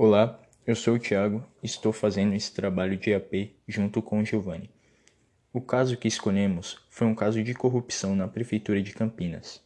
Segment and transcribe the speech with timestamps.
[0.00, 4.24] Olá, eu sou o Thiago e estou fazendo esse trabalho de AP junto com o
[4.24, 4.70] Giovanni.
[5.52, 9.60] O caso que escolhemos foi um caso de corrupção na Prefeitura de Campinas.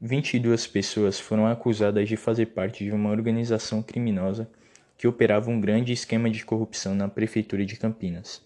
[0.00, 4.48] 22 pessoas foram acusadas de fazer parte de uma organização criminosa
[4.96, 8.40] que operava um grande esquema de corrupção na Prefeitura de Campinas.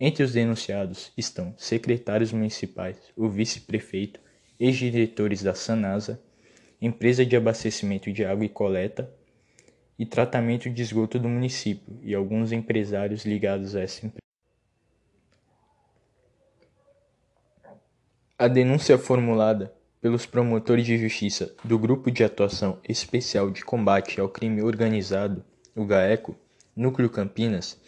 [0.00, 4.18] Entre os denunciados estão secretários municipais, o vice-prefeito,
[4.58, 6.20] ex-diretores da Sanasa,
[6.82, 9.16] empresa de abastecimento de água e coleta
[9.98, 14.22] e tratamento de esgoto do município e alguns empresários ligados a essa empresa.
[18.38, 24.28] A denúncia formulada pelos promotores de justiça do Grupo de Atuação Especial de Combate ao
[24.28, 26.36] Crime Organizado, o GAECO,
[26.76, 27.80] Núcleo Campinas,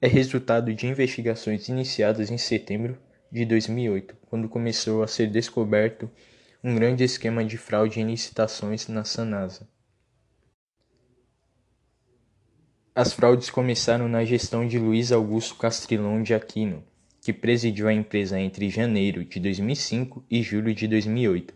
[0.00, 2.96] é resultado de investigações iniciadas em setembro
[3.30, 6.08] de 2008, quando começou a ser descoberto
[6.62, 9.68] um grande esquema de fraude em licitações na Sanasa.
[13.00, 16.84] As fraudes começaram na gestão de Luiz Augusto Castrilon de Aquino,
[17.22, 21.54] que presidiu a empresa entre janeiro de 2005 e julho de 2008,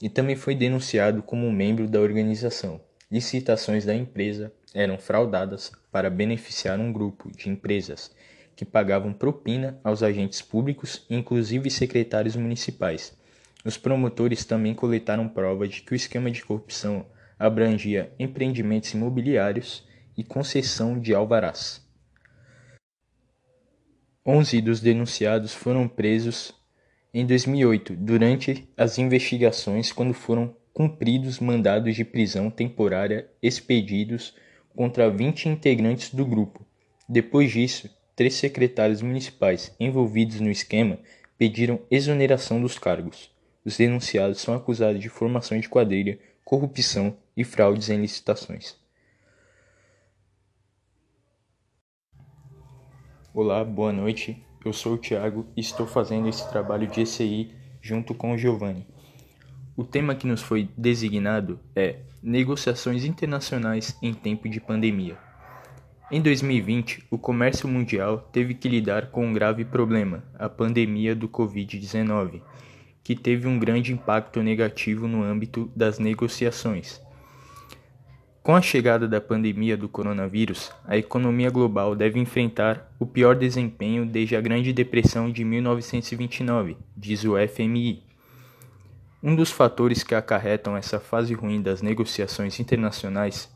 [0.00, 2.80] e também foi denunciado como membro da organização.
[3.10, 8.14] Licitações da empresa eram fraudadas para beneficiar um grupo de empresas
[8.54, 13.18] que pagavam propina aos agentes públicos, inclusive secretários municipais.
[13.64, 17.04] Os promotores também coletaram provas de que o esquema de corrupção
[17.36, 19.87] abrangia empreendimentos imobiliários
[20.18, 21.80] e concessão de alvarás.
[24.26, 26.52] Onze dos denunciados foram presos
[27.14, 34.34] em 2008 durante as investigações quando foram cumpridos mandados de prisão temporária expedidos
[34.74, 36.66] contra 20 integrantes do grupo.
[37.08, 40.98] Depois disso, três secretários municipais envolvidos no esquema
[41.38, 43.30] pediram exoneração dos cargos.
[43.64, 48.87] Os denunciados são acusados de formação de quadrilha, corrupção e fraudes em licitações.
[53.34, 54.42] Olá, boa noite.
[54.64, 58.86] Eu sou o Thiago e estou fazendo esse trabalho de ECI junto com o Giovanni.
[59.76, 65.18] O tema que nos foi designado é Negociações Internacionais em Tempo de Pandemia.
[66.10, 71.28] Em 2020, o comércio mundial teve que lidar com um grave problema, a pandemia do
[71.28, 72.40] Covid-19,
[73.04, 77.06] que teve um grande impacto negativo no âmbito das negociações
[78.48, 84.06] com a chegada da pandemia do coronavírus, a economia global deve enfrentar o pior desempenho
[84.06, 88.02] desde a Grande Depressão de 1929, diz o FMI.
[89.22, 93.54] Um dos fatores que acarretam essa fase ruim das negociações internacionais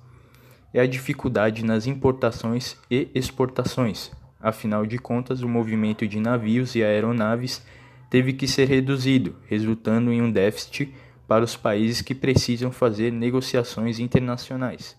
[0.75, 4.13] é a dificuldade nas importações e exportações.
[4.39, 7.65] Afinal de contas, o movimento de navios e aeronaves
[8.11, 10.93] teve que ser reduzido, resultando em um déficit
[11.33, 14.95] para os países que precisam fazer negociações internacionais.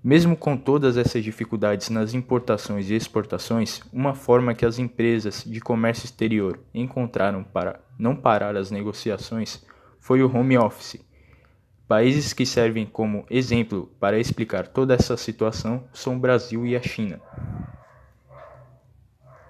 [0.00, 5.58] Mesmo com todas essas dificuldades nas importações e exportações, uma forma que as empresas de
[5.60, 9.66] comércio exterior encontraram para não parar as negociações
[9.98, 11.04] foi o home office.
[11.88, 16.80] Países que servem como exemplo para explicar toda essa situação são o Brasil e a
[16.80, 17.20] China.